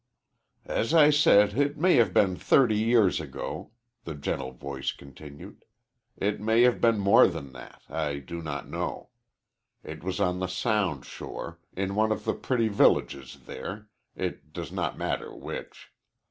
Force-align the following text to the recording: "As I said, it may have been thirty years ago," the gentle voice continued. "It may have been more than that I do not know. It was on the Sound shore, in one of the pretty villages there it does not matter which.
"As 0.65 0.95
I 0.95 1.11
said, 1.11 1.55
it 1.55 1.77
may 1.77 1.93
have 1.97 2.11
been 2.11 2.35
thirty 2.35 2.75
years 2.75 3.21
ago," 3.21 3.69
the 4.03 4.15
gentle 4.15 4.51
voice 4.51 4.91
continued. 4.91 5.63
"It 6.17 6.41
may 6.41 6.63
have 6.63 6.81
been 6.81 6.97
more 6.97 7.27
than 7.27 7.51
that 7.51 7.83
I 7.87 8.17
do 8.17 8.41
not 8.41 8.67
know. 8.67 9.09
It 9.83 10.03
was 10.03 10.19
on 10.19 10.39
the 10.39 10.47
Sound 10.47 11.05
shore, 11.05 11.59
in 11.77 11.93
one 11.93 12.11
of 12.11 12.25
the 12.25 12.33
pretty 12.33 12.67
villages 12.67 13.41
there 13.45 13.89
it 14.15 14.51
does 14.51 14.71
not 14.71 14.97
matter 14.97 15.35
which. 15.35 15.91